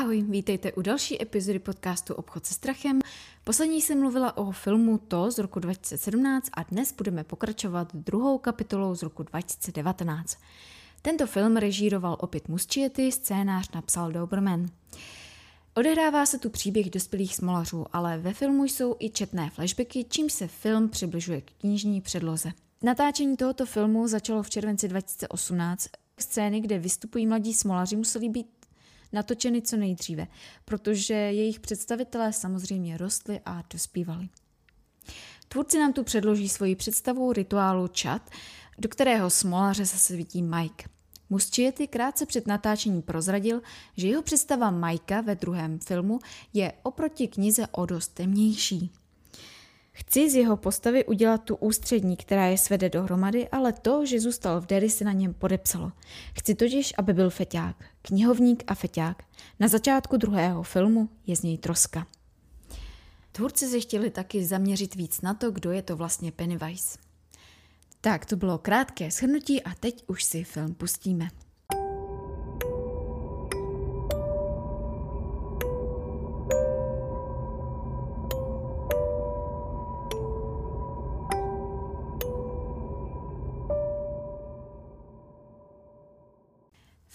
[0.00, 3.00] Ahoj, vítejte u další epizody podcastu Obchod se strachem.
[3.44, 8.94] Poslední jsem mluvila o filmu To z roku 2017 a dnes budeme pokračovat druhou kapitolou
[8.94, 10.38] z roku 2019.
[11.02, 14.66] Tento film režíroval opět Muschietti, scénář napsal Doberman.
[15.74, 20.48] Odehrává se tu příběh dospělých smolařů, ale ve filmu jsou i četné flashbacky, čím se
[20.48, 22.52] film přibližuje k knižní předloze.
[22.82, 25.88] Natáčení tohoto filmu začalo v červenci 2018.
[26.18, 28.59] Scény, kde vystupují mladí smolaři, musely být
[29.12, 30.26] natočeny co nejdříve,
[30.64, 34.28] protože jejich představitelé samozřejmě rostli a dospívali.
[35.48, 38.30] Tvůrci nám tu předloží svoji představu rituálu čat,
[38.78, 40.88] do kterého smolaře se svítí Mike.
[41.30, 43.62] Muschietti krátce před natáčením prozradil,
[43.96, 46.18] že jeho představa Majka ve druhém filmu
[46.52, 48.90] je oproti knize o dost temnější.
[49.92, 54.60] Chci z jeho postavy udělat tu ústřední, která je svede dohromady, ale to, že zůstal
[54.60, 55.92] v Derry, se na něm podepsalo.
[56.38, 59.22] Chci totiž, aby byl feťák, knihovník a feťák.
[59.60, 62.06] Na začátku druhého filmu je z něj troska.
[63.32, 66.98] Tvůrci se chtěli taky zaměřit víc na to, kdo je to vlastně Pennywise.
[68.00, 71.28] Tak, to bylo krátké shrnutí a teď už si film pustíme.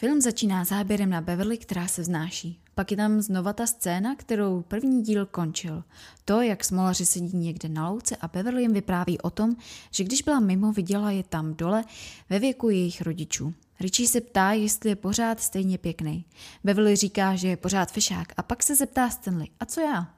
[0.05, 2.59] Film začíná záběrem na Beverly, která se vznáší.
[2.75, 5.83] Pak je tam znova ta scéna, kterou první díl končil.
[6.25, 9.55] To, jak smolaři sedí někde na louce a Beverly jim vypráví o tom,
[9.91, 11.83] že když byla mimo, viděla je tam dole
[12.29, 13.53] ve věku jejich rodičů.
[13.79, 16.25] Richie se ptá, jestli je pořád stejně pěkný.
[16.63, 20.13] Beverly říká, že je pořád fešák a pak se zeptá Stanley, a co já?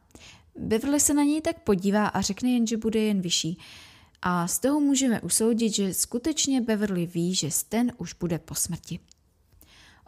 [0.59, 3.57] Beverly se na něj tak podívá a řekne jen, že bude jen vyšší.
[4.22, 9.00] A z toho můžeme usoudit, že skutečně Beverly ví, že Stan už bude po smrti.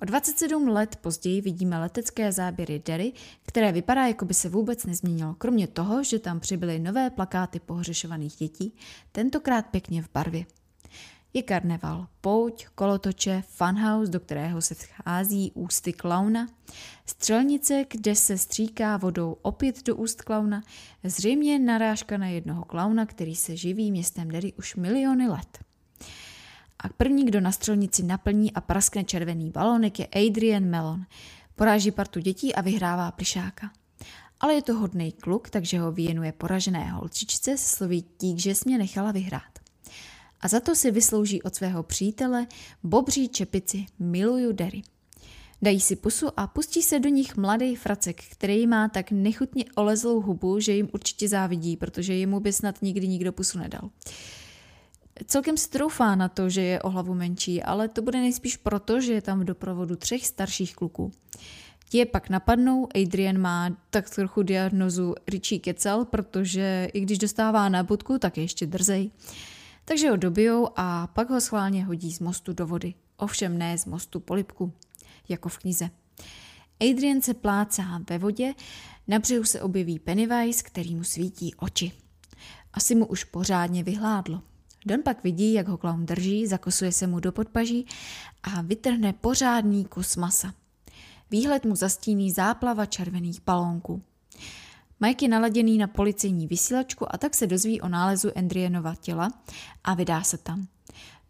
[0.01, 3.13] O 27 let později vidíme letecké záběry Derry,
[3.45, 8.35] které vypadá, jako by se vůbec nezměnilo, kromě toho, že tam přibyly nové plakáty pohřešovaných
[8.35, 8.73] dětí,
[9.11, 10.45] tentokrát pěkně v barvě.
[11.33, 16.47] Je karneval, pouť, kolotoče, funhouse, do kterého se vchází ústy klauna,
[17.05, 20.63] střelnice, kde se stříká vodou opět do úst klauna,
[21.03, 25.68] zřejmě narážka na jednoho klauna, který se živí městem Derry už miliony let.
[26.79, 31.05] A první, kdo na střelnici naplní a praskne červený balónek, je Adrian Melon.
[31.55, 33.71] Poráží partu dětí a vyhrává plišáka.
[34.39, 38.63] Ale je to hodný kluk, takže ho věnuje poražené holčičce s slovy dík, že jsi
[38.65, 39.59] mě nechala vyhrát.
[40.41, 42.47] A za to si vyslouží od svého přítele
[42.83, 44.81] bobří čepici Miluju Derry.
[45.61, 50.21] Dají si pusu a pustí se do nich mladý fracek, který má tak nechutně olezlou
[50.21, 53.89] hubu, že jim určitě závidí, protože jemu by snad nikdy nikdo pusu nedal.
[55.25, 59.01] Celkem si troufá na to, že je o hlavu menší, ale to bude nejspíš proto,
[59.01, 61.11] že je tam v doprovodu třech starších kluků.
[61.89, 67.69] Ti je pak napadnou, Adrian má tak trochu diagnozu Richie Kecal, protože i když dostává
[67.69, 69.11] na budku, tak je ještě drzej.
[69.85, 72.93] Takže ho dobijou a pak ho schválně hodí z mostu do vody.
[73.17, 74.73] Ovšem ne z mostu polipku,
[75.29, 75.89] jako v knize.
[76.91, 78.53] Adrian se plácá ve vodě,
[79.07, 81.91] na břehu se objeví Pennywise, který mu svítí oči.
[82.73, 84.41] Asi mu už pořádně vyhládlo.
[84.85, 87.85] Don pak vidí, jak ho klaun drží, zakosuje se mu do podpaží
[88.43, 90.53] a vytrhne pořádný kus masa.
[91.31, 94.01] Výhled mu zastíní záplava červených balónků.
[94.99, 99.29] Mike je naladěný na policejní vysílačku a tak se dozví o nálezu Andrienova těla
[99.83, 100.67] a vydá se tam.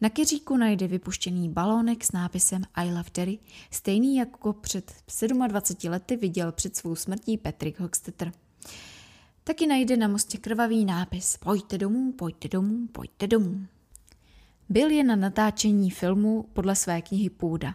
[0.02, 3.40] Na keříku najde vypuštěný balónek s nápisem I love Derry,
[3.72, 4.94] stejný jako před
[5.48, 8.31] 27 lety viděl před svou smrtí Patrick Hockstetter.
[9.44, 13.66] Taky najde na mostě krvavý nápis Pojďte domů, pojďte domů, pojďte domů.
[14.69, 17.73] Byl je na natáčení filmu podle své knihy Půda.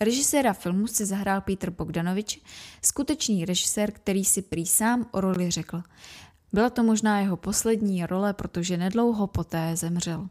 [0.00, 2.40] Režiséra filmu si zahrál Petr Bogdanovič,
[2.82, 5.82] skutečný režisér, který si prý sám o roli řekl.
[6.52, 10.28] Byla to možná jeho poslední role, protože nedlouho poté zemřel.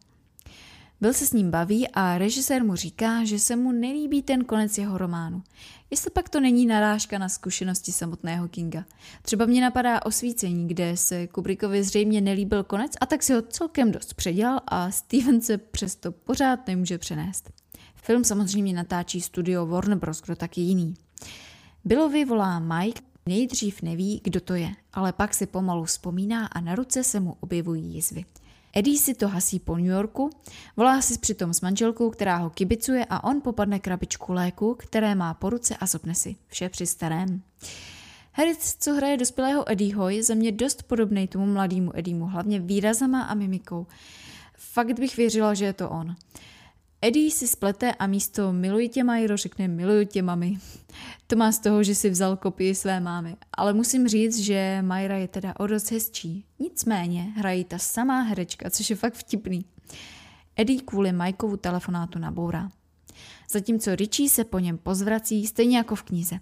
[1.03, 4.77] Byl se s ním baví a režisér mu říká, že se mu nelíbí ten konec
[4.77, 5.43] jeho románu.
[5.91, 8.85] Jestli pak to není narážka na zkušenosti samotného Kinga.
[9.21, 13.91] Třeba mě napadá osvícení, kde se Kubrickovi zřejmě nelíbil konec a tak si ho celkem
[13.91, 17.51] dost předělal a Steven se přesto pořád nemůže přenést.
[17.95, 20.93] Film samozřejmě natáčí studio Warner Bros., kdo taky jiný.
[21.85, 26.75] Billovi volá Mike, nejdřív neví, kdo to je, ale pak si pomalu vzpomíná a na
[26.75, 28.25] ruce se mu objevují jizvy.
[28.75, 30.29] Eddie si to hasí po New Yorku,
[30.77, 35.33] volá si přitom s manželkou, která ho kibicuje a on popadne krabičku léku, které má
[35.33, 36.35] po ruce a zopne si.
[36.47, 37.41] Vše při starém.
[38.31, 43.21] Herec, co hraje dospělého Eddieho, je za mě dost podobný tomu mladému Eddiemu, hlavně výrazama
[43.23, 43.87] a mimikou.
[44.57, 46.15] Fakt bych věřila, že je to on.
[47.05, 50.57] Eddie si splete a místo miluji tě Majro řekne miluji tě mami.
[51.27, 53.35] To má z toho, že si vzal kopii své mámy.
[53.53, 56.45] Ale musím říct, že Majra je teda o dost hezčí.
[56.59, 59.65] Nicméně hrají ta samá herečka, což je fakt vtipný.
[60.55, 62.69] Eddie kvůli Majkovu telefonátu nabourá.
[63.51, 66.39] Zatímco Richie se po něm pozvrací, stejně jako v knize.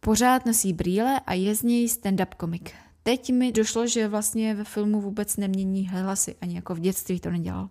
[0.00, 2.72] Pořád nosí brýle a je z něj stand-up komik.
[3.02, 7.30] Teď mi došlo, že vlastně ve filmu vůbec nemění hlasy, ani jako v dětství to
[7.30, 7.68] nedělal.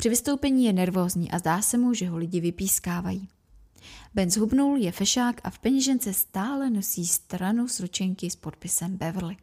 [0.00, 3.28] Při vystoupení je nervózní a zdá se mu, že ho lidi vypískávají.
[4.14, 9.36] Ben zhubnul, je fešák a v peněžence stále nosí stranu s ručenky s podpisem Beverly.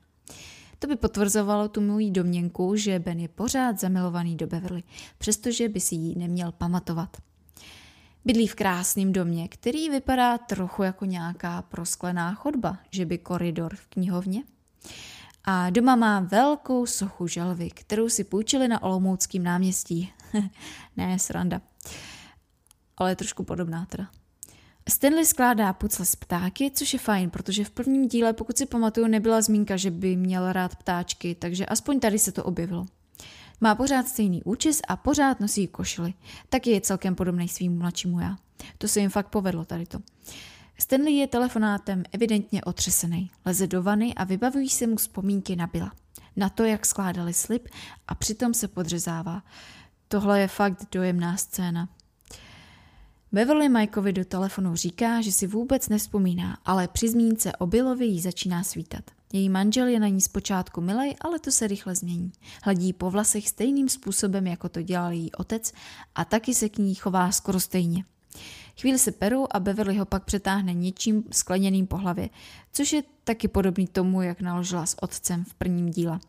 [0.80, 4.84] To by potvrzovalo tu mojí domněnku, že Ben je pořád zamilovaný do Beverly,
[5.18, 7.18] přestože by si ji neměl pamatovat.
[8.26, 13.88] Bydlí v krásném domě, který vypadá trochu jako nějaká prosklená chodba, že by koridor v
[13.88, 14.44] knihovně.
[15.44, 20.14] A doma má velkou sochu želvy, kterou si půjčili na Olomouckém náměstí.
[20.98, 21.62] ne, sranda.
[22.98, 24.10] Ale je trošku podobná teda.
[24.90, 29.08] Stanley skládá pucle z ptáky, což je fajn, protože v prvním díle, pokud si pamatuju,
[29.08, 32.86] nebyla zmínka, že by měl rád ptáčky, takže aspoň tady se to objevilo.
[33.62, 36.14] Má pořád stejný účes a pořád nosí košily.
[36.50, 38.38] Taky je celkem podobný svým mladšímu já.
[38.78, 40.00] To se jim fakt povedlo tady to.
[40.80, 43.32] Stanley je telefonátem evidentně otřesený.
[43.46, 45.92] Leze do vany a vybavují se mu vzpomínky na Bila.
[46.36, 47.68] Na to, jak skládali slib
[48.08, 49.44] a přitom se podřezává.
[50.08, 51.90] Tohle je fakt dojemná scéna.
[53.32, 58.22] Beverly Mikeovi do telefonu říká, že si vůbec nevzpomíná, ale při zmínce o Billovi jí
[58.22, 59.04] začíná svítat.
[59.34, 62.32] Její manžel je na ní zpočátku milej, ale to se rychle změní.
[62.64, 65.74] Hladí po vlasech stejným způsobem, jako to dělal její otec
[66.16, 68.06] a taky se k ní chová skoro stejně.
[68.80, 72.30] Chvíli se perou a Beverly ho pak přetáhne něčím skleněným po hlavě,
[72.72, 76.20] což je taky podobný tomu, jak naložila s otcem v prvním díle.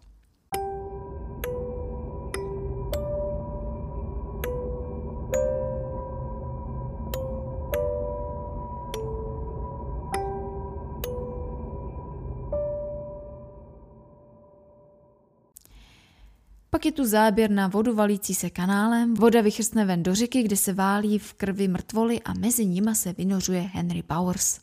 [16.79, 20.57] Pak je tu záběr na vodu valící se kanálem, voda vychrstne ven do řeky, kde
[20.57, 24.61] se válí v krvi mrtvoly a mezi nima se vynořuje Henry Powers.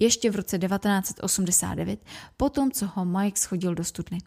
[0.00, 2.00] Ještě v roce 1989,
[2.36, 4.18] potom co ho Mike schodil do studny.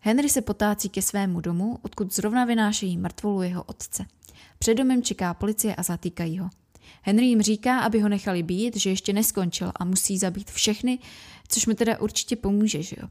[0.00, 4.04] Henry se potácí ke svému domu, odkud zrovna vynášejí mrtvolu jeho otce.
[4.58, 6.50] Před domem čeká policie a zatýkají ho.
[7.02, 10.98] Henry jim říká, aby ho nechali být, že ještě neskončil a musí zabít všechny,
[11.48, 13.08] což mu teda určitě pomůže, že jo.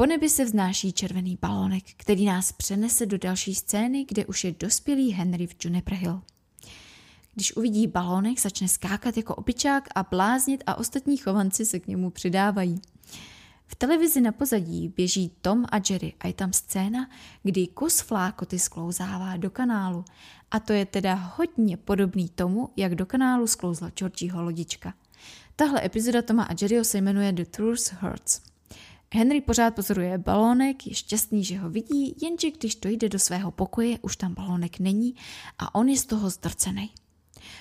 [0.00, 4.54] Po nebi se vznáší červený balónek, který nás přenese do další scény, kde už je
[4.58, 6.22] dospělý Henry v Juniper Hill.
[7.34, 12.10] Když uvidí balónek, začne skákat jako opičák a bláznit a ostatní chovanci se k němu
[12.10, 12.80] přidávají.
[13.66, 17.10] V televizi na pozadí běží Tom a Jerry a je tam scéna,
[17.42, 20.04] kdy kus flákoty sklouzává do kanálu.
[20.50, 24.94] A to je teda hodně podobný tomu, jak do kanálu sklouzla Georgieho lodička.
[25.56, 28.49] Tahle epizoda Toma a Jerryho se jmenuje The Truth Hurts.
[29.14, 33.98] Henry pořád pozoruje balónek, je šťastný, že ho vidí, jenže když dojde do svého pokoje,
[34.02, 35.14] už tam balónek není
[35.58, 36.90] a on je z toho zdrcený.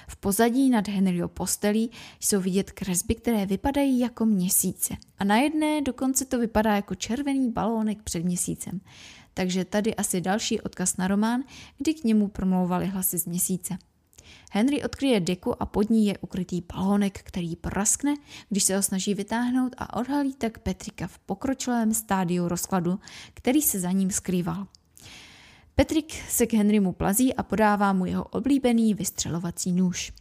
[0.07, 4.93] V pozadí nad Henryho postelí jsou vidět kresby, které vypadají jako měsíce.
[5.19, 8.81] A na jedné dokonce to vypadá jako červený balónek před měsícem.
[9.33, 11.44] Takže tady asi další odkaz na román,
[11.77, 13.77] kdy k němu promlouvaly hlasy z měsíce.
[14.52, 18.16] Henry odkryje deku a pod ní je ukrytý balónek, který praskne,
[18.50, 23.00] když se ho snaží vytáhnout a odhalí tak Petrika v pokročilém stádiu rozkladu,
[23.33, 24.68] který se za ním skrýval.
[25.76, 30.14] Petrik se k Henrymu plazí a podává mu jeho oblíbený vystřelovací nůž.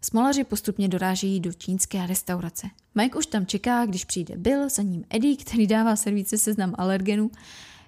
[0.00, 2.66] Smolaři postupně dorážejí do čínské restaurace.
[2.94, 7.30] Mike už tam čeká, když přijde Bill, za ním Eddie, který dává servíce seznam alergenů.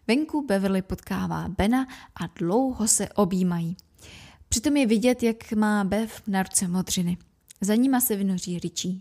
[0.09, 3.77] Venku Beverly potkává Bena a dlouho se objímají.
[4.53, 7.17] Přitom je vidět, jak má Bev na ruce modřiny.
[7.61, 8.95] Za nima se vynoří Richie.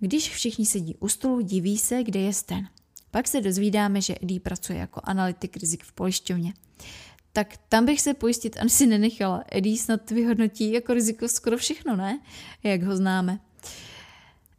[0.00, 2.68] Když všichni sedí u stolu, diví se, kde je Stan.
[3.10, 6.54] Pak se dozvídáme, že Eddie pracuje jako analytik rizik v pojišťovně.
[7.32, 9.44] Tak tam bych se pojistit asi nenechala.
[9.52, 12.20] Eddie snad vyhodnotí jako riziko skoro všechno, ne?
[12.62, 13.40] Jak ho známe.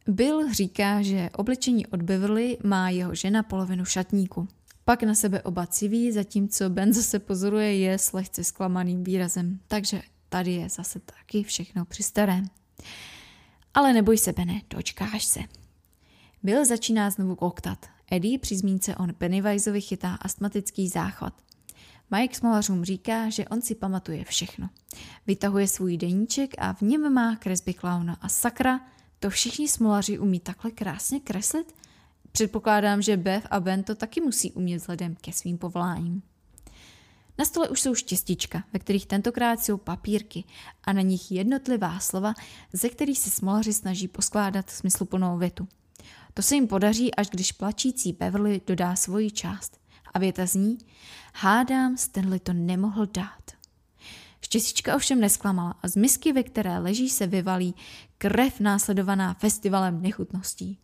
[0.06, 4.48] Bill říká, že oblečení od Beverly má jeho žena polovinu šatníku.
[4.84, 9.60] Pak na sebe oba civí, zatímco Ben zase pozoruje je s lehce zklamaným výrazem.
[9.68, 12.44] Takže tady je zase taky všechno při starém.
[13.74, 15.40] Ale neboj se, Bene, dočkáš se.
[16.42, 17.86] Bill začíná znovu koktat.
[18.10, 21.34] Eddie při zmínce on Pennywiseovi chytá astmatický záchvat.
[22.10, 24.70] Mike smolařům říká, že on si pamatuje všechno.
[25.26, 28.80] Vytahuje svůj deníček a v něm má kresby klauna a sakra,
[29.18, 31.74] to všichni smolaři umí takhle krásně kreslit?
[32.36, 36.22] Předpokládám, že Bev a Ben to taky musí umět vzhledem ke svým povoláním.
[37.38, 40.44] Na stole už jsou štěstička, ve kterých tentokrát jsou papírky
[40.84, 42.34] a na nich jednotlivá slova,
[42.72, 45.68] ze kterých se smolaři snaží poskládat smysluplnou větu.
[46.34, 49.80] To se jim podaří, až když plačící Beverly dodá svoji část.
[50.14, 50.78] A věta zní,
[51.34, 53.50] hádám, Stanley to nemohl dát.
[54.40, 57.74] Štěstička ovšem nesklamala a z misky, ve které leží, se vyvalí
[58.18, 60.78] krev následovaná festivalem nechutností.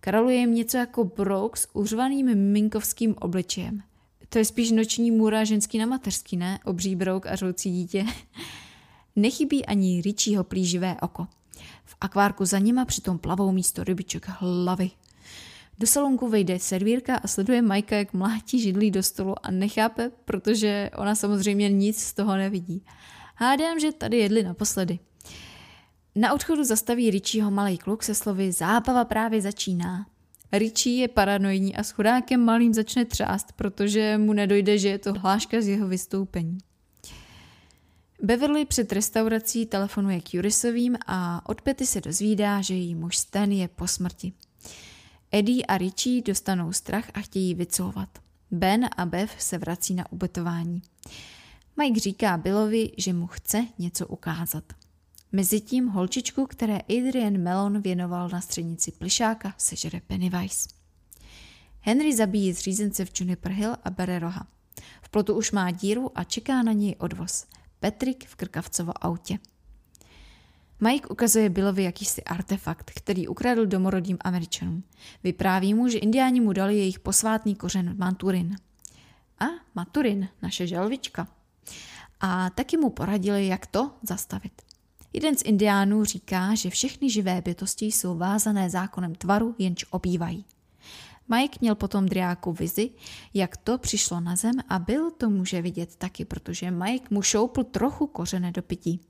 [0.00, 3.82] Karoluje jim něco jako brouk s uřvaným miminkovským obličejem.
[4.28, 6.58] To je spíš noční můra ženský na mateřský, ne?
[6.64, 8.06] Obří brouk a žloucí dítě.
[9.16, 11.26] Nechybí ani Richieho plíživé oko.
[11.84, 14.90] V akvárku za nima přitom plavou místo rybiček hlavy.
[15.78, 20.90] Do salonku vejde servírka a sleduje Majka, jak mlátí židlí do stolu a nechápe, protože
[20.96, 22.82] ona samozřejmě nic z toho nevidí.
[23.34, 24.98] Hádám, že tady jedli naposledy.
[26.20, 30.06] Na odchodu zastaví Richieho malý kluk se slovy zábava právě začíná.
[30.52, 35.12] Richie je paranoidní a s chudákem malým začne třást, protože mu nedojde, že je to
[35.12, 36.58] hláška z jeho vystoupení.
[38.22, 43.52] Beverly před restaurací telefonuje k Jurisovým a od Pety se dozvídá, že její muž Stan
[43.52, 44.32] je po smrti.
[45.32, 48.08] Eddie a Richie dostanou strach a chtějí vycouvat.
[48.50, 50.82] Ben a Bev se vrací na ubytování.
[51.76, 54.77] Mike říká Billovi, že mu chce něco ukázat.
[55.32, 60.68] Mezitím holčičku, které Adrian Melon věnoval na střednici plišáka, sežere Pennywise.
[61.80, 64.46] Henry zabíjí zřízence v Juniper Hill a bere roha.
[65.02, 67.46] V plotu už má díru a čeká na něj odvoz.
[67.80, 69.38] Patrick v krkavcovo autě.
[70.80, 74.84] Mike ukazuje Billovi jakýsi artefakt, který ukradl domorodým američanům.
[75.24, 78.56] Vypráví mu, že indiáni mu dali jejich posvátný kořen Maturin.
[79.38, 79.44] A
[79.74, 81.28] Maturin, naše želvička.
[82.20, 84.67] A taky mu poradili, jak to zastavit.
[85.12, 90.44] Jeden z indiánů říká, že všechny živé bytosti jsou vázané zákonem tvaru, jenž obývají.
[91.28, 92.90] Mike měl potom driáku vizi,
[93.34, 97.64] jak to přišlo na zem a byl to může vidět taky, protože Mike mu šoupl
[97.64, 99.00] trochu kořené do pití.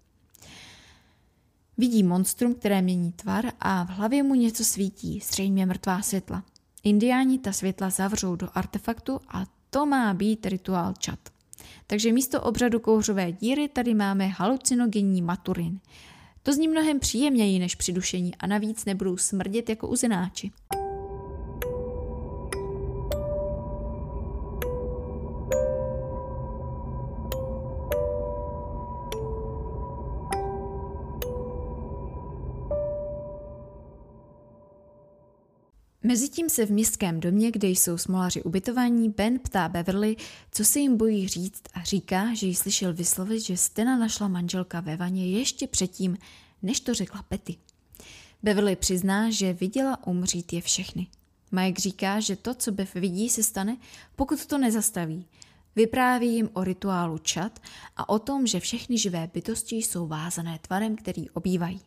[1.78, 6.44] Vidí monstrum, které mění tvar a v hlavě mu něco svítí, zřejmě mrtvá světla.
[6.82, 11.18] Indiáni ta světla zavřou do artefaktu a to má být rituál čat.
[11.86, 15.80] Takže místo obřadu kouřové díry tady máme halucinogenní maturin.
[16.42, 20.50] To zní mnohem příjemněji než při dušení a navíc nebudou smrdět jako uzenáči.
[36.02, 40.16] Mezitím se v městském domě, kde jsou smolaři ubytovaní, Ben ptá Beverly,
[40.52, 44.80] co se jim bojí říct a říká, že jí slyšel vyslovit, že Stena našla manželka
[44.80, 46.18] ve vaně ještě předtím,
[46.62, 47.56] než to řekla Petty.
[48.42, 51.06] Beverly přizná, že viděla umřít je všechny.
[51.52, 53.76] Mike říká, že to, co Bev vidí, se stane,
[54.16, 55.26] pokud to nezastaví.
[55.76, 57.58] Vypráví jim o rituálu čat
[57.96, 61.80] a o tom, že všechny živé bytosti jsou vázané tvarem, který obývají.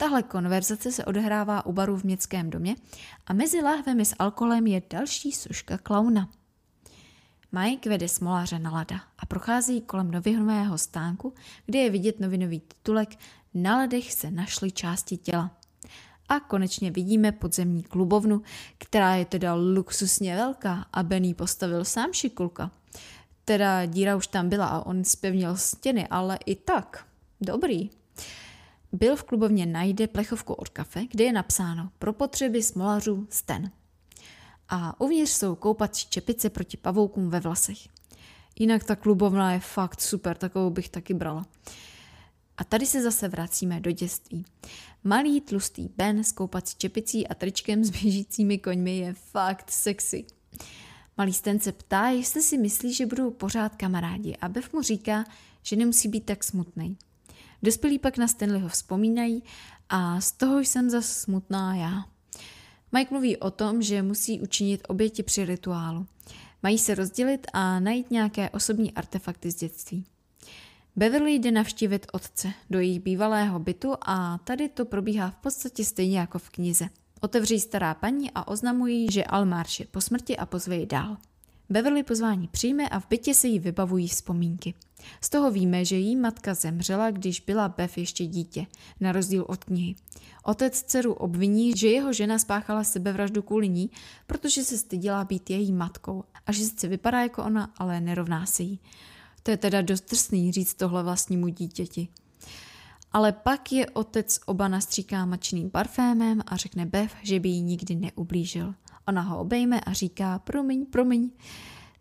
[0.00, 2.76] Tahle konverzace se odehrává u baru v městském domě
[3.26, 6.28] a mezi láhvemi s alkoholem je další suška klauna.
[7.52, 11.34] Mike vede smoláře na lada a prochází kolem novinového stánku,
[11.66, 13.08] kde je vidět novinový titulek
[13.54, 15.50] Na ledech se našly části těla.
[16.28, 18.42] A konečně vidíme podzemní klubovnu,
[18.78, 22.70] která je teda luxusně velká a Benny postavil sám šikulka.
[23.44, 27.06] Teda díra už tam byla a on spevnil stěny, ale i tak.
[27.40, 27.97] Dobrý.
[28.92, 33.70] Bill v klubovně najde plechovku od kafe, kde je napsáno pro potřeby smolařů Sten.
[34.68, 37.78] A uvnitř jsou koupací čepice proti pavoukům ve vlasech.
[38.58, 41.46] Jinak ta klubovna je fakt super, takovou bych taky brala.
[42.56, 44.44] A tady se zase vracíme do dětství.
[45.04, 50.24] Malý tlustý Ben s koupací čepicí a tričkem s běžícími koňmi je fakt sexy.
[51.16, 55.24] Malý Sten se ptá, jestli si myslí, že budou pořád kamarádi a Bev mu říká,
[55.62, 56.96] že nemusí být tak smutný.
[57.62, 59.42] Dospělí pak na Stanleyho vzpomínají
[59.88, 62.04] a z toho jsem zase smutná já.
[62.92, 66.06] Mike mluví o tom, že musí učinit oběti při rituálu.
[66.62, 70.04] Mají se rozdělit a najít nějaké osobní artefakty z dětství.
[70.96, 76.18] Beverly jde navštívit otce do jejich bývalého bytu a tady to probíhá v podstatě stejně
[76.18, 76.88] jako v knize.
[77.20, 81.16] Otevří stará paní a oznamují, že Almarš je po smrti a pozve ji dál.
[81.70, 84.74] Beverly pozvání přijme a v bytě se jí vybavují vzpomínky.
[85.20, 88.66] Z toho víme, že její matka zemřela, když byla Bev ještě dítě,
[89.00, 89.94] na rozdíl od knihy.
[90.44, 93.90] Otec dceru obviní, že jeho žena spáchala sebevraždu kvůli ní,
[94.26, 98.62] protože se stydila být její matkou a že sice vypadá jako ona, ale nerovná se
[98.62, 98.80] jí.
[99.42, 102.08] To je teda dost drsný říct tohle vlastnímu dítěti.
[103.12, 107.94] Ale pak je otec oba nastříká mačným parfémem a řekne Bev, že by jí nikdy
[107.94, 108.74] neublížil.
[109.08, 111.30] Ona ho obejme a říká promiň, promiň.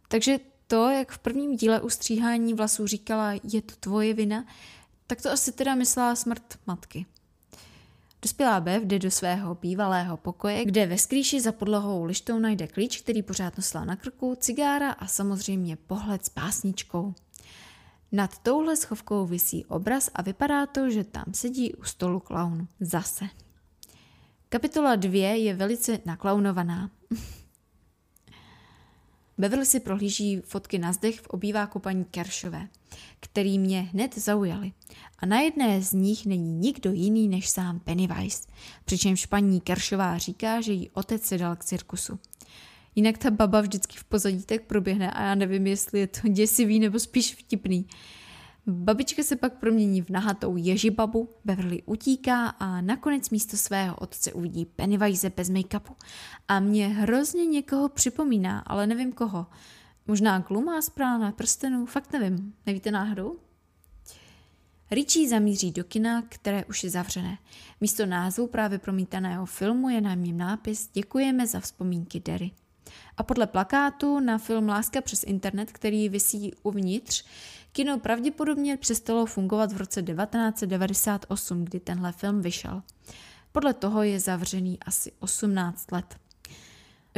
[0.08, 4.46] Takže to, jak v prvním díle ustříhání vlasů říkala, je to tvoje vina,
[5.08, 7.06] tak to asi teda myslela smrt matky.
[8.22, 13.02] Dospělá Bev jde do svého bývalého pokoje, kde ve skrýši za podlohou lištou najde klíč,
[13.02, 17.14] který pořád nosila na krku, cigára a samozřejmě pohled s pásničkou.
[18.12, 22.68] Nad touhle schovkou visí obraz a vypadá to, že tam sedí u stolu klaun.
[22.80, 23.26] Zase.
[24.50, 26.92] Kapitola 2 je velice naklaunovaná.
[29.38, 32.68] Beverly si prohlíží fotky na zdech v obýváku paní Keršové,
[33.20, 34.72] který mě hned zaujaly.
[35.20, 38.48] A na jedné z nich není nikdo jiný než sám Pennywise,
[38.86, 42.20] přičemž paní Keršová říká, že jí otec se dal k cirkusu.
[42.96, 46.80] Jinak ta baba vždycky v pozadí tak proběhne a já nevím, jestli je to děsivý
[46.80, 47.86] nebo spíš vtipný.
[48.70, 54.66] Babička se pak promění v nahatou ježibabu, Beverly utíká a nakonec místo svého otce uvidí
[54.66, 55.96] Pennywise bez make-upu.
[56.48, 59.48] A mě hrozně někoho připomíná, ale nevím koho.
[60.08, 62.54] Možná gluma z prána prstenů, fakt nevím.
[62.66, 63.40] Nevíte náhodou?
[64.92, 67.38] Richie zamíří do kina, které už je zavřené.
[67.82, 72.52] Místo názvu právě promítaného filmu je na něm nápis Děkujeme za vzpomínky Derry.
[73.18, 77.26] A podle plakátu na film Láska přes internet, který visí uvnitř,
[77.78, 82.84] kino pravděpodobně přestalo fungovat v roce 1998, kdy tenhle film vyšel.
[83.52, 86.16] Podle toho je zavřený asi 18 let.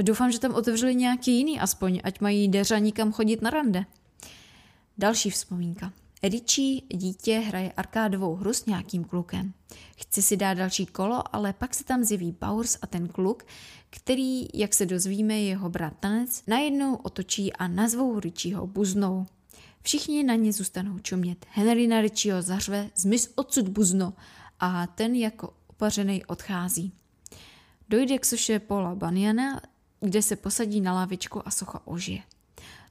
[0.02, 3.86] Doufám, že tam otevřeli nějaký jiný aspoň, ať mají deřa nikam chodit na rande.
[4.98, 5.94] Další vzpomínka.
[6.24, 9.54] Richie, dítě, hraje arkádovou hru s nějakým klukem.
[9.98, 13.46] Chce si dát další kolo, ale pak se tam zjeví Bowers a ten kluk,
[13.90, 19.26] který, jak se dozvíme, je jeho bratanec, najednou otočí a nazvou Richieho buznou.
[19.82, 21.46] Všichni na ně zůstanou čumět.
[21.50, 24.14] Henry na Richieho zařve, zmiz odsud buzno
[24.60, 26.92] a ten jako opařený odchází.
[27.90, 29.62] Dojde k soše Paula Baniana,
[30.00, 32.22] kde se posadí na lavičku a socha ožije.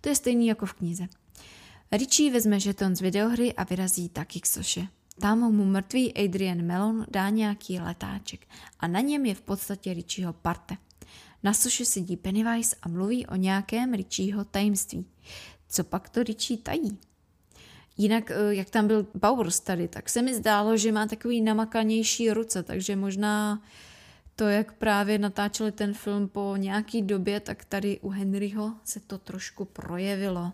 [0.00, 1.08] To je stejný jako v knize.
[1.92, 4.88] Richie vezme žeton z videohry a vyrazí taky k soše.
[5.20, 8.46] Tam mu mrtvý Adrian Melon dá nějaký letáček
[8.80, 10.76] a na něm je v podstatě Richieho parte.
[11.42, 15.06] Na soše sedí Pennywise a mluví o nějakém Richieho tajemství.
[15.68, 16.98] Co pak to Richie tají?
[17.96, 22.30] Jinak, eh, jak tam byl Bowers tady, tak se mi zdálo, že má takový namakanější
[22.30, 23.62] ruce, takže možná
[24.36, 29.18] to, jak právě natáčeli ten film po nějaký době, tak tady u Henryho se to
[29.18, 30.52] trošku projevilo.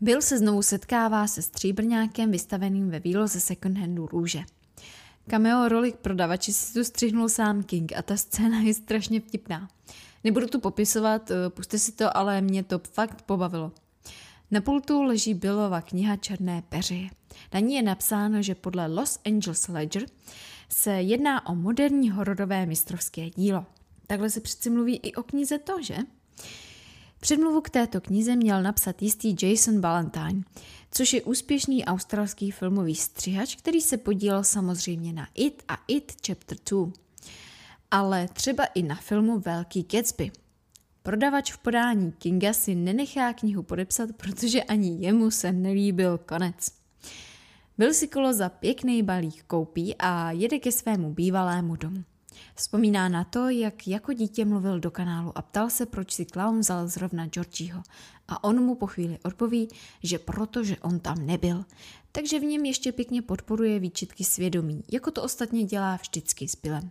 [0.00, 4.44] Bill se znovu setkává se stříbrňákem vystaveným ve výloze second-handu růže.
[5.30, 9.68] Cameo roli prodavači si tu střihnul sám King a ta scéna je strašně vtipná.
[10.24, 13.72] Nebudu tu popisovat, eh, puste si to, ale mě to fakt pobavilo.
[14.50, 17.10] Na pultu leží Billova kniha Černé peřeje.
[17.54, 20.06] Na ní je napsáno, že podle Los Angeles Ledger
[20.68, 23.66] se jedná o moderní hororové mistrovské dílo.
[24.06, 25.96] Takhle se přeci mluví i o knize to, že?
[27.20, 30.42] Předmluvu k této knize měl napsat jistý Jason Ballantyne,
[30.90, 36.58] což je úspěšný australský filmový střihač, který se podílel samozřejmě na It a It Chapter
[36.70, 37.07] 2.
[37.90, 40.30] Ale třeba i na filmu Velký Gatsby.
[41.02, 46.68] Prodavač v podání Kinga si nenechá knihu podepsat, protože ani jemu se nelíbil konec.
[47.78, 52.04] Byl si kolo za pěkný balík koupí a jede ke svému bývalému domu.
[52.54, 56.58] Vzpomíná na to, jak jako dítě mluvil do kanálu a ptal se, proč si clown
[56.58, 57.82] vzal zrovna Georgieho.
[58.28, 59.68] A on mu po chvíli odpoví,
[60.02, 61.64] že protože on tam nebyl.
[62.12, 66.90] Takže v něm ještě pěkně podporuje výčitky svědomí, jako to ostatně dělá vždycky s Billem.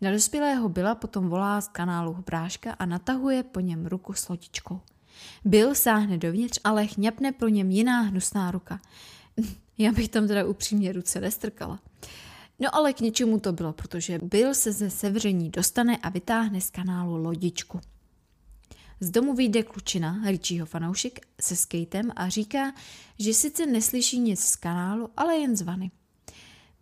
[0.00, 4.80] Na dospělého Bila potom volá z kanálu bráška a natahuje po něm ruku s lodičkou.
[5.44, 8.80] Bill sáhne dovnitř, ale chňapne pro něm jiná hnusná ruka.
[9.78, 11.80] Já bych tam teda upřímně ruce nestrkala.
[12.58, 16.70] No ale k něčemu to bylo, protože Bill se ze sevření dostane a vytáhne z
[16.70, 17.80] kanálu lodičku.
[19.00, 22.72] Z domu vyjde klučina, Richieho fanoušek, se skatem a říká,
[23.18, 25.90] že sice neslyší nic z kanálu, ale jen zvany.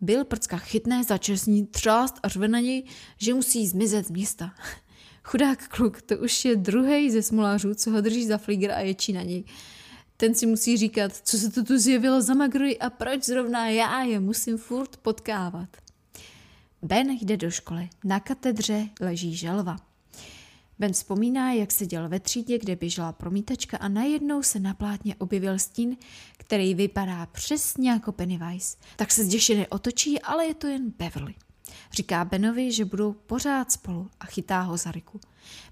[0.01, 2.83] Bill prcka chytne, začne s ní třást a řve na něj,
[3.17, 4.53] že musí zmizet z města.
[5.23, 9.13] Chudák kluk, to už je druhý ze smolářů, co ho drží za fliger a ječí
[9.13, 9.43] na něj.
[10.17, 14.01] Ten si musí říkat, co se to tu zjevilo za magruj a proč zrovna já
[14.01, 15.69] je musím furt potkávat.
[16.81, 17.89] Ben jde do školy.
[18.03, 19.86] Na katedře leží želva.
[20.79, 25.59] Ben vzpomíná, jak seděl ve třídě, kde běžela promítačka a najednou se na plátně objevil
[25.59, 25.97] stín,
[26.37, 28.77] který vypadá přesně jako Pennywise.
[28.95, 31.35] Tak se zděšeně otočí, ale je to jen Beverly.
[31.91, 35.19] Říká Benovi, že budou pořád spolu a chytá ho za ruku.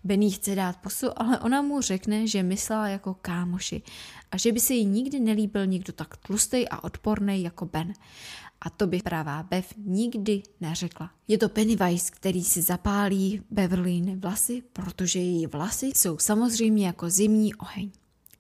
[0.04, 3.82] Ben jí chce dát pusu, ale ona mu řekne, že myslela jako kámoši
[4.32, 7.94] a že by se jí nikdy nelíbil někdo tak tlustý a odporný jako Ben.
[8.66, 11.12] A to by pravá Bev nikdy neřekla.
[11.28, 17.56] Je to Pennywise, který si zapálí Beverly vlasy, protože její vlasy jsou samozřejmě jako zimní
[17.56, 17.92] oheň.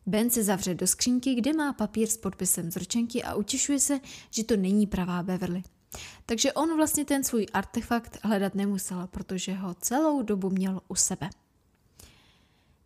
[0.06, 4.00] Ben se zavře do skřínky, kde má papír s podpisem z ročenky a utěšuje se,
[4.30, 5.64] že to není pravá Beverly.
[6.26, 11.30] Takže on vlastně ten svůj artefakt hledat nemusel, protože ho celou dobu měl u sebe.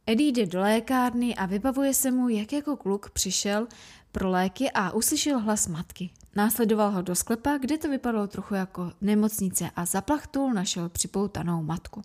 [0.06, 3.68] Eddie jde do lékárny a vybavuje se mu, jak jako kluk přišel
[4.12, 6.10] pro léky a uslyšel hlas matky.
[6.36, 11.64] Následoval ho do sklepa, kde to vypadalo trochu jako nemocnice a za plachtou našel připoutanou
[11.64, 12.02] matku.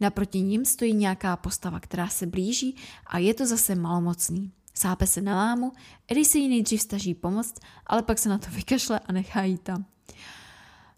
[0.00, 4.52] Naproti ním stojí nějaká postava, která se blíží a je to zase malomocný.
[4.74, 5.72] Sápe se na mámu,
[6.08, 7.54] Eddie se jí nejdřív staží pomoct,
[7.86, 9.84] ale pak se na to vykašle a nechá jí tam.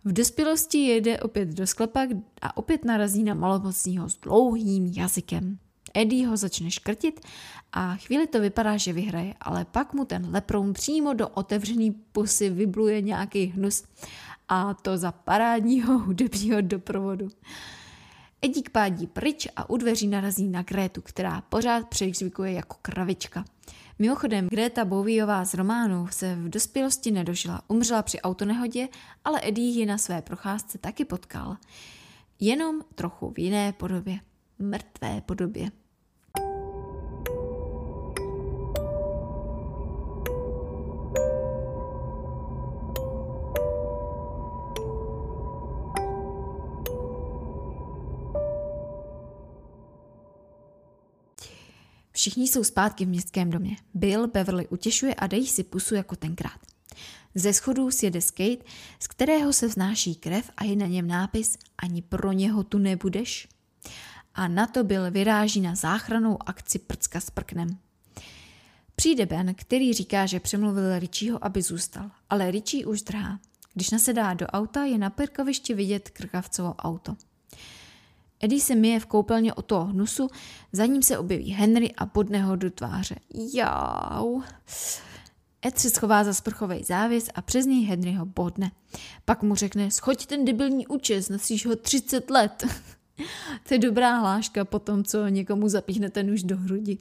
[0.04, 2.06] V dospělosti jede opět do sklepa
[2.42, 5.58] a opět narazí na malomocního s dlouhým jazykem.
[5.94, 7.20] Eddie ho začne škrtit
[7.72, 12.50] a chvíli to vypadá, že vyhraje, ale pak mu ten leproun přímo do otevřený pusy
[12.50, 13.84] vybluje nějaký hnus
[14.48, 17.28] a to za parádního hudebního doprovodu.
[18.42, 23.44] Edík pádí pryč a u dveří narazí na Grétu, která pořád překřikuje jako kravička.
[23.98, 27.62] Mimochodem, Greta Bowiová z románu se v dospělosti nedožila.
[27.68, 28.88] Umřela při autonehodě,
[29.24, 31.56] ale Eddie ji na své procházce taky potkal.
[32.40, 34.18] Jenom trochu v jiné podobě.
[34.58, 35.70] Mrtvé podobě.
[52.24, 53.76] Všichni jsou zpátky v městském domě.
[53.94, 56.58] Bill Beverly utěšuje a dejí si pusu jako tenkrát.
[57.34, 58.64] Ze schodů sjede skate,
[59.00, 63.48] z kterého se vznáší krev a je na něm nápis Ani pro něho tu nebudeš.
[64.34, 67.78] A na to Bill vyráží na záchranou akci Prcka s prknem.
[68.96, 73.40] Přijde Ben, který říká, že přemluvil Richieho, aby zůstal, ale Richie už drhá.
[73.74, 77.16] Když nasedá do auta, je na parkovišti vidět krkavcovo auto.
[78.44, 80.28] Eddie se myje v koupelně o toho hnusu,
[80.72, 83.16] za ním se objeví Henry a podne ho do tváře.
[83.54, 84.42] Jau.
[85.66, 88.70] Ed se schová za sprchový závěs a přes něj Henry ho bodne.
[89.24, 92.64] Pak mu řekne, schoď ten debilní účes, nosíš ho 30 let.
[93.68, 96.98] to je dobrá hláška po tom, co někomu zapíchnete nůž do hrudi.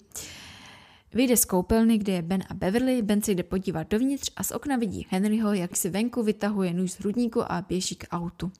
[1.13, 4.51] Vyjde z koupelny, kde je Ben a Beverly, Ben se jde podívat dovnitř a z
[4.51, 8.51] okna vidí Henryho, jak si venku vytahuje nůž z hrudníku a běží k autu.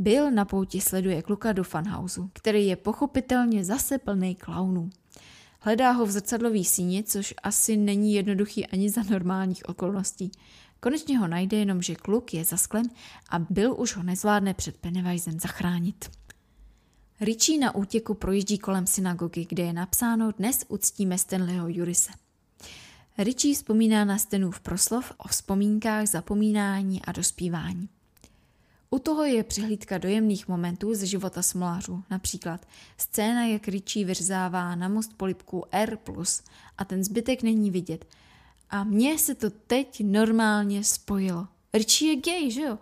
[0.00, 4.90] Bill na pouti sleduje kluka do fanhausu, který je pochopitelně zase plný klaunů.
[5.60, 10.30] Hledá ho v zrcadlový síni, což asi není jednoduchý ani za normálních okolností.
[10.80, 12.86] Konečně ho najde jenom, že kluk je za sklem
[13.30, 16.10] a Bill už ho nezvládne před Pennywisem zachránit.
[17.20, 22.12] Richie na útěku projíždí kolem synagogy, kde je napsáno Dnes uctíme Stanleyho Jurise.
[23.18, 27.88] Richie vzpomíná na Stenův proslov o vzpomínkách, zapomínání a dospívání.
[28.90, 34.88] U toho je přihlídka dojemných momentů ze života smolářů, například scéna, jak Richie vyřzává na
[34.88, 35.98] most polipku R+,
[36.78, 38.06] a ten zbytek není vidět.
[38.70, 41.48] A mně se to teď normálně spojilo.
[41.74, 42.78] Richie je gay, že jo?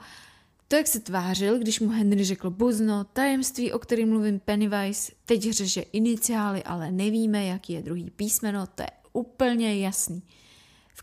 [0.68, 5.51] To, jak se tvářil, když mu Henry řekl buzno, tajemství, o kterém mluvím Pennywise, teď
[5.51, 10.23] řeže iniciály, ale nevíme, jaký je druhý písmeno, to je úplně jasný.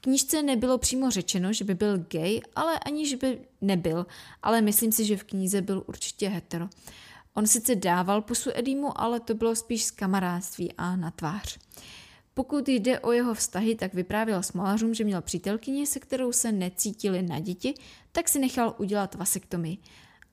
[0.05, 4.05] Knížce nebylo přímo řečeno, že by byl gay, ale ani, že by nebyl,
[4.43, 6.69] ale myslím si, že v knize byl určitě hetero.
[7.33, 11.59] On sice dával pusu Edimu, ale to bylo spíš z kamarádství a na tvář.
[12.33, 17.21] Pokud jde o jeho vztahy, tak vyprávěl smolařům, že měl přítelkyni, se kterou se necítili
[17.21, 17.73] na děti,
[18.11, 19.77] tak si nechal udělat vasektomii.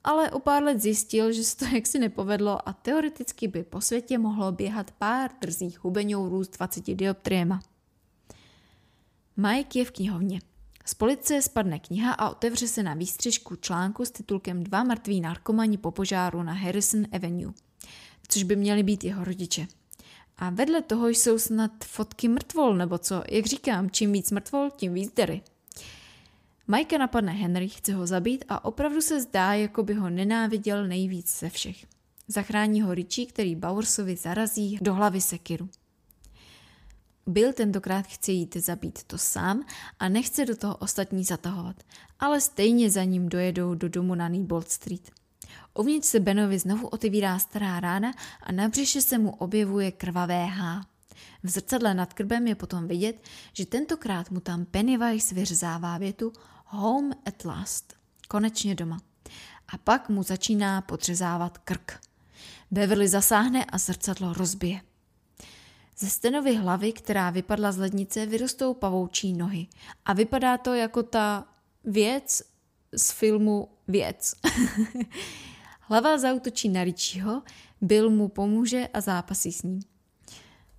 [0.05, 4.19] Ale o pár let zjistil, že se to jaksi nepovedlo a teoreticky by po světě
[4.19, 7.61] mohlo běhat pár drzých hubeňourů s 20 dioptriema.
[9.37, 10.41] Mike je v knihovně.
[10.87, 15.79] Z policie spadne kniha a otevře se na výstřižku článku s titulkem Dva mrtví narkomani
[15.79, 17.53] po požáru na Harrison Avenue,
[18.29, 19.67] což by měli být jeho rodiče.
[20.37, 23.23] A vedle toho jsou snad fotky mrtvol, nebo co?
[23.31, 25.43] Jak říkám, čím víc mrtvol, tím víc dery.
[26.69, 31.39] Mike napadne Henry, chce ho zabít a opravdu se zdá, jako by ho nenáviděl nejvíc
[31.39, 31.87] ze všech.
[32.29, 35.69] Zachrání ho Richie, který Bowersovi zarazí do hlavy sekiru.
[37.27, 39.65] Bill tentokrát chce jít zabít to sám
[39.99, 41.77] a nechce do toho ostatní zatahovat,
[42.19, 45.11] ale stejně za ním dojedou do domu na Newbold Street.
[45.75, 50.87] Uvnitř se Benovi znovu otevírá stará rána a na břiše se mu objevuje krvavé H.
[51.43, 56.33] V zrcadle nad krbem je potom vidět, že tentokrát mu tam Pennywise vyřezává větu
[56.65, 57.95] Home at last.
[58.29, 59.01] Konečně doma.
[59.69, 62.01] A pak mu začíná podřezávat krk.
[62.71, 64.81] Beverly zasáhne a zrcadlo rozbije.
[66.03, 69.67] Ze Stenovy hlavy, která vypadla z lednice, vyrostou pavoučí nohy.
[70.05, 71.49] A vypadá to jako ta
[71.85, 72.43] věc
[72.97, 74.35] z filmu Věc.
[75.81, 77.43] Hlava zautočí na Richieho,
[77.81, 79.81] Bill mu pomůže a zápasí s ním.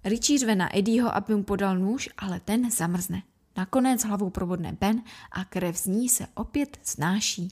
[0.04, 3.24] Richie řve na Eddieho, aby mu podal nůž, ale ten zamrzne.
[3.58, 7.50] Nakonec hlavou probodne Ben a krev z ní se opět znáší.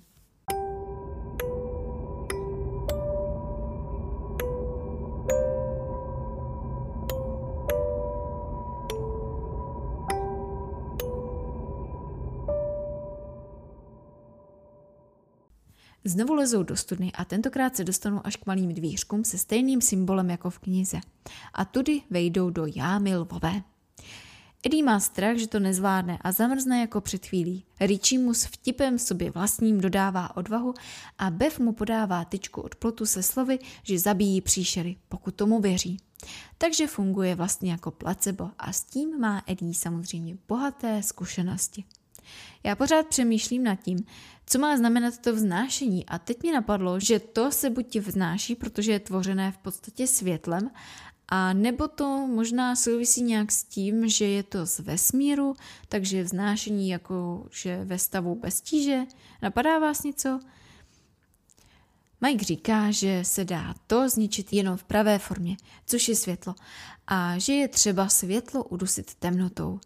[16.06, 20.30] Znovu lezou do studny a tentokrát se dostanou až k malým dvířkům se stejným symbolem
[20.30, 21.00] jako v knize.
[21.54, 23.62] A tudy vejdou do jámy lvové.
[24.66, 27.64] Eddie má strach, že to nezvládne a zamrzne jako před chvílí.
[27.80, 30.74] Richie mu s vtipem sobě vlastním dodává odvahu
[31.18, 35.98] a Bev mu podává tyčku od plotu se slovy, že zabíjí příšery, pokud tomu věří.
[36.58, 41.84] Takže funguje vlastně jako placebo a s tím má Eddie samozřejmě bohaté zkušenosti.
[42.64, 44.06] Já pořád přemýšlím nad tím,
[44.52, 48.92] co má znamenat to vznášení a teď mi napadlo, že to se buď vznáší, protože
[48.92, 50.72] je tvořené v podstatě světlem,
[51.28, 55.56] a nebo to možná souvisí nějak s tím, že je to z vesmíru,
[55.90, 59.02] takže vznášení jako že ve stavu bez tíže.
[59.42, 60.40] Napadá vás něco?
[62.22, 66.56] Mike říká, že se dá to zničit jenom v pravé formě, což je světlo,
[67.08, 69.80] a že je třeba světlo udusit temnotou.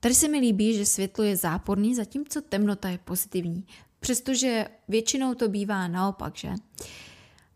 [0.00, 3.66] Tady se mi líbí, že světlo je záporný, zatímco temnota je pozitivní,
[4.00, 6.54] přestože většinou to bývá naopak, že?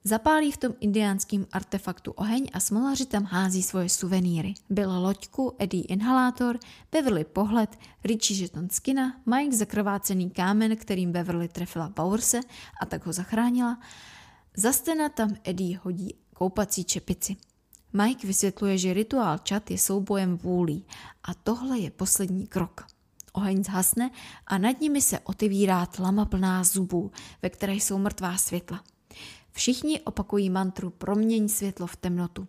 [0.06, 4.54] Zapálí v tom indiánským artefaktu oheň a smolaři tam hází svoje suvenýry.
[4.70, 6.58] Byl loďku, Eddie inhalátor,
[6.92, 12.40] Beverly pohled, Richie žeton skina, Mike zakrvácený kámen, kterým Beverly trefila Bowerse
[12.80, 13.80] a tak ho zachránila.
[14.56, 17.36] Za stena tam Eddie hodí koupací čepici.
[17.92, 20.84] Mike vysvětluje, že rituál čat je soubojem vůlí
[21.22, 22.86] a tohle je poslední krok.
[23.36, 24.10] Oheň zhasne
[24.46, 27.10] a nad nimi se otevírá tlama plná zubů,
[27.42, 28.84] ve které jsou mrtvá světla.
[29.52, 32.48] Všichni opakují mantru proměň světlo v temnotu.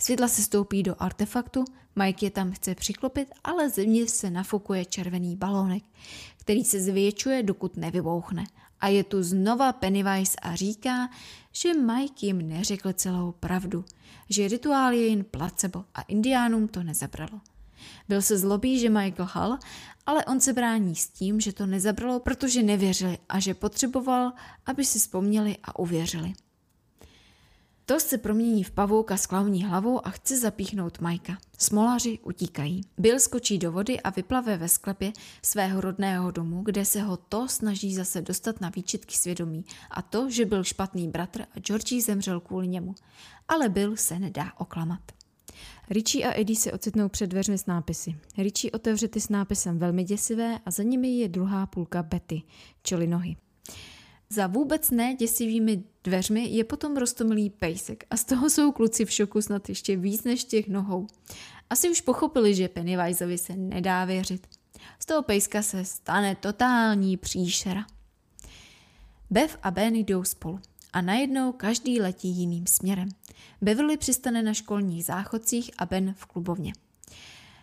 [0.00, 1.64] Světla se stoupí do artefaktu,
[1.96, 5.84] Mike je tam chce přiklopit, ale zevnitř se nafukuje červený balónek,
[6.36, 8.44] který se zvětšuje, dokud nevybouchne.
[8.80, 11.08] A je tu znova Pennywise a říká,
[11.52, 13.84] že Mike jim neřekl celou pravdu,
[14.28, 17.40] že rituál je jen placebo a indiánům to nezabralo.
[18.08, 19.58] Byl se zlobí, že Michael Hall,
[20.06, 24.32] ale on se brání s tím, že to nezabralo, protože nevěřili a že potřeboval,
[24.66, 26.32] aby si vzpomněli a uvěřili.
[27.86, 31.38] To se promění v pavouka s klavní hlavou a chce zapíchnout Majka.
[31.58, 32.80] Smolaři utíkají.
[32.98, 35.12] Bill skočí do vody a vyplave ve sklepě
[35.42, 40.30] svého rodného domu, kde se ho to snaží zase dostat na výčitky svědomí a to,
[40.30, 42.94] že byl špatný bratr a Georgie zemřel kvůli němu.
[43.48, 45.00] Ale Bill se nedá oklamat.
[45.90, 48.16] Richie a Eddie se ocitnou před dveřmi s nápisy.
[48.38, 52.42] Richie otevře ty s nápisem velmi děsivé a za nimi je druhá půlka Betty,
[52.82, 53.36] čili nohy.
[54.30, 59.10] Za vůbec ne děsivými dveřmi je potom rostomilý pejsek a z toho jsou kluci v
[59.10, 61.06] šoku snad ještě víc než těch nohou.
[61.70, 64.46] Asi už pochopili, že Pennywiseovi se nedá věřit.
[64.98, 67.86] Z toho pejska se stane totální příšera.
[69.30, 70.60] Bev a Ben jdou spolu
[70.92, 73.08] a najednou každý letí jiným směrem.
[73.60, 76.72] Beverly přistane na školních záchodcích a Ben v klubovně.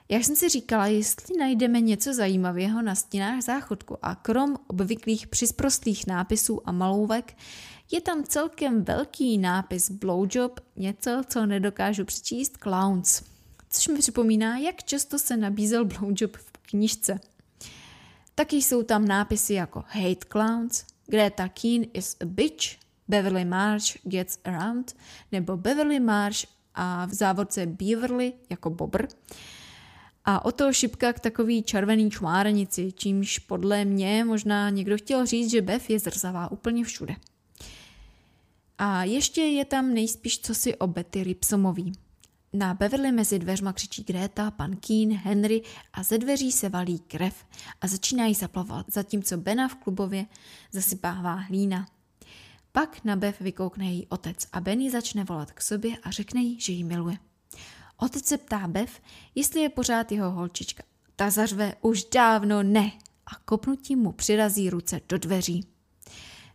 [0.09, 6.07] Jak jsem si říkala, jestli najdeme něco zajímavého na stěnách záchodku a krom obvyklých přisprostlých
[6.07, 7.37] nápisů a malouvek,
[7.91, 13.23] je tam celkem velký nápis blowjob, něco, co nedokážu přečíst, clowns.
[13.69, 17.19] Což mi připomíná, jak často se nabízel blowjob v knižce.
[18.35, 24.39] Taky jsou tam nápisy jako hate clowns, Greta Keen is a bitch, Beverly Marsh gets
[24.45, 24.95] around,
[25.31, 26.45] nebo Beverly Marsh
[26.75, 29.07] a v závodce Beverly jako bobr.
[30.25, 35.51] A o to šipka k takový červený čmárenici, čímž podle mě možná někdo chtěl říct,
[35.51, 37.15] že Bev je zrzavá úplně všude.
[38.77, 41.93] A ještě je tam nejspíš cosi o Betty Ripsomový.
[42.53, 45.61] Na Beverly mezi dveřma křičí Greta, pan Keen, Henry
[45.93, 47.45] a ze dveří se valí krev
[47.81, 50.25] a začínají zaplavat, zatímco Bena v klubově
[50.71, 51.87] zasypává hlína.
[52.71, 56.59] Pak na Bev vykoukne její otec a Benny začne volat k sobě a řekne jí,
[56.59, 57.17] že ji miluje.
[57.97, 59.01] Otec se ptá Bev,
[59.35, 60.83] jestli je pořád jeho holčička.
[61.15, 62.91] Ta zařve už dávno ne
[63.25, 65.67] a kopnutím mu přirazí ruce do dveří.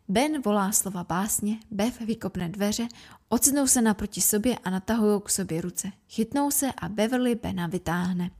[0.09, 2.89] Ben volá slova básně, Bev vykopne dveře,
[3.29, 5.93] ocitnou se naproti sobě a natahují k sobě ruce.
[6.09, 8.31] Chytnou se a Beverly Bena vytáhne.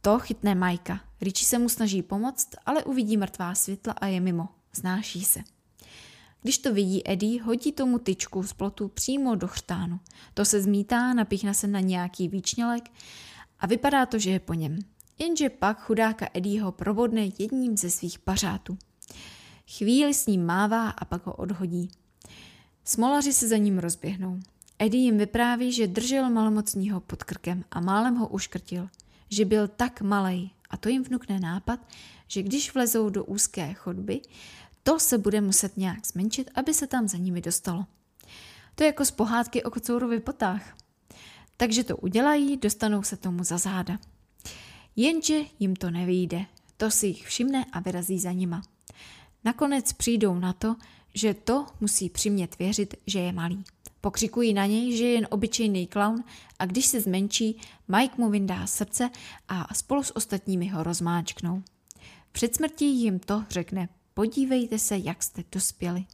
[0.00, 1.00] To chytne Majka.
[1.20, 4.48] Richie se mu snaží pomoct, ale uvidí mrtvá světla a je mimo.
[4.74, 5.40] Znáší se.
[6.42, 10.00] Když to vidí Eddie, hodí tomu tyčku z plotu přímo do chřtánu.
[10.34, 12.90] To se zmítá, napíchne se na nějaký výčnělek
[13.60, 14.78] a vypadá to, že je po něm.
[15.18, 18.78] Jenže pak chudáka Eddieho probodne jedním ze svých pařátů.
[19.76, 21.90] Chvíli s ním mává a pak ho odhodí.
[22.84, 24.40] Smolaři se za ním rozběhnou.
[24.78, 28.88] Eddie jim vypráví, že držel malomocního pod krkem a málem ho uškrtil,
[29.28, 31.80] že byl tak malej a to jim vnukne nápad,
[32.28, 34.20] že když vlezou do úzké chodby,
[34.88, 37.86] to se bude muset nějak zmenšit, aby se tam za nimi dostalo.
[38.74, 40.76] To je jako z pohádky o kocourovi potách.
[41.56, 43.98] Takže to udělají, dostanou se tomu za záda.
[44.96, 46.46] Jenže jim to nevyjde.
[46.76, 48.62] To si jich všimne a vyrazí za nima.
[49.44, 50.76] Nakonec přijdou na to,
[51.14, 53.64] že to musí přimět věřit, že je malý.
[54.00, 56.24] Pokřikují na něj, že je jen obyčejný klaun
[56.58, 59.10] a když se zmenší, Mike mu vyndá srdce
[59.48, 61.62] a spolu s ostatními ho rozmáčknou.
[62.32, 66.04] Před smrtí jim to řekne, podívejte se, jak jste dospěli.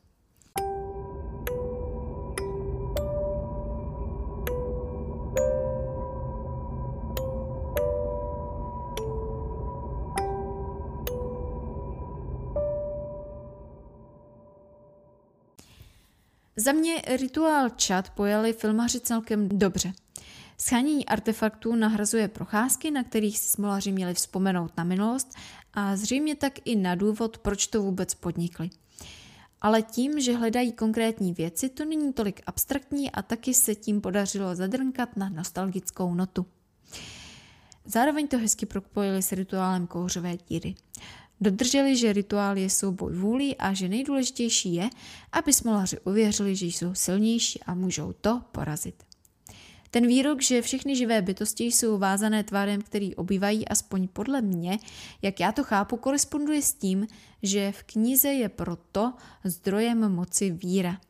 [16.57, 19.93] Za mě rituál čat pojali filmaři celkem dobře.
[20.59, 25.35] Schánění artefaktů nahrazuje procházky, na kterých si smolaři měli vzpomenout na minulost
[25.75, 28.71] a zřejmě tak i na důvod, proč to vůbec podnikli.
[29.61, 34.55] Ale tím, že hledají konkrétní věci, to není tolik abstraktní a taky se tím podařilo
[34.55, 36.47] zadrnkat na nostalgickou notu.
[37.85, 40.75] Zároveň to hezky propojili s rituálem kouřové díry.
[41.41, 44.91] Dodrželi, že rituál je souboj vůlí a že nejdůležitější je,
[45.33, 49.14] aby smolaři uvěřili, že jsou silnější a můžou to porazit.
[49.95, 54.79] Ten výrok, že všechny živé bytosti jsou vázané tvárem, který obývají, aspoň podle mě,
[55.23, 57.07] jak já to chápu, koresponduje s tím,
[57.43, 59.13] že v knize je proto
[59.45, 61.01] zdrojem moci víra.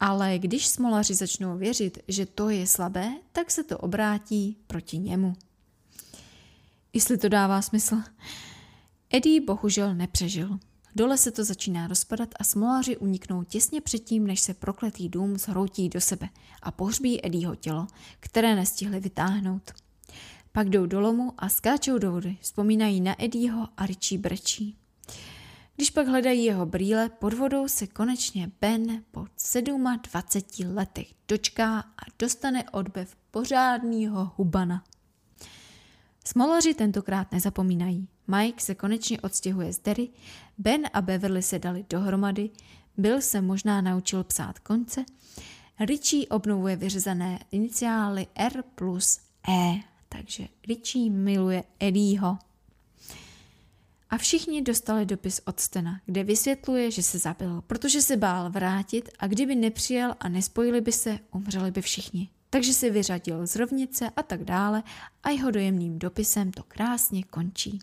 [0.00, 5.32] Ale když smolaři začnou věřit, že to je slabé, tak se to obrátí proti němu.
[6.92, 7.96] Jestli to dává smysl.
[9.10, 10.58] Eddie bohužel nepřežil.
[10.94, 15.88] Dole se to začíná rozpadat a smoláři uniknou těsně předtím, než se prokletý dům zhroutí
[15.88, 16.28] do sebe
[16.62, 17.86] a pohřbí Eddieho tělo,
[18.20, 19.72] které nestihli vytáhnout.
[20.52, 24.76] Pak jdou do lomu a skáčou do vody, vzpomínají na Eddieho a Richie brečí.
[25.76, 29.26] Když pak hledají jeho brýle, pod vodou se konečně Ben po
[30.02, 34.84] 27 letech dočká a dostane odbev pořádného hubana.
[36.24, 38.08] Smolaři tentokrát nezapomínají.
[38.26, 40.08] Mike se konečně odstěhuje z Derry,
[40.58, 42.50] Ben a Beverly se dali dohromady,
[42.96, 45.04] Bill se možná naučil psát konce,
[45.80, 52.38] Richie obnovuje vyřezané iniciály R plus E, takže Richie miluje Eddieho.
[54.10, 59.08] A všichni dostali dopis od Stena, kde vysvětluje, že se zabil, protože se bál vrátit
[59.18, 62.28] a kdyby nepřijel a nespojili by se, umřeli by všichni.
[62.54, 64.82] Takže se vyřadil z rovnice a tak dále
[65.22, 67.78] a jeho dojemným dopisem to krásně končí.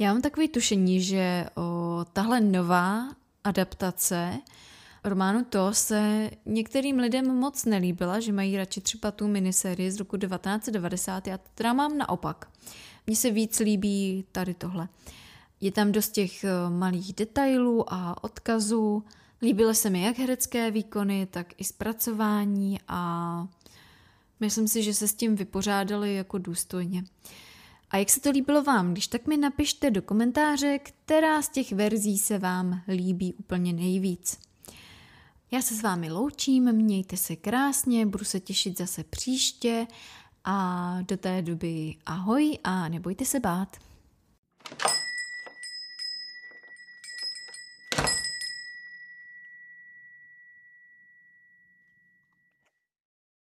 [0.00, 3.08] Já mám takový tušení, že o, tahle nová
[3.44, 4.38] adaptace
[5.04, 10.16] románu To se některým lidem moc nelíbila, že mají radši třeba tu minisérii z roku
[10.16, 11.26] 1990.
[11.26, 12.50] Já teda mám naopak.
[13.06, 14.88] Mně se víc líbí tady tohle.
[15.60, 19.04] Je tam dost těch malých detailů a odkazů.
[19.42, 23.46] Líbily se mi jak herecké výkony, tak i zpracování a
[24.40, 27.04] myslím si, že se s tím vypořádali jako důstojně.
[27.90, 28.92] A jak se to líbilo vám?
[28.92, 34.47] Když tak mi napište do komentáře, která z těch verzí se vám líbí úplně nejvíc.
[35.50, 39.86] Já se s vámi loučím, mějte se krásně, budu se těšit zase příště
[40.44, 43.76] a do té doby ahoj a nebojte se bát.